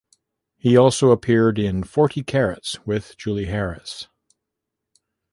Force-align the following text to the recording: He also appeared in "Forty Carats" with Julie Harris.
He 0.57 0.75
also 0.75 1.11
appeared 1.11 1.59
in 1.59 1.83
"Forty 1.83 2.23
Carats" 2.23 2.83
with 2.87 3.15
Julie 3.19 3.45
Harris. 3.45 4.07